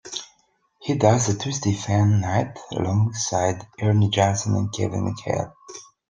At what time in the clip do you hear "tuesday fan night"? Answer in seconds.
1.35-2.57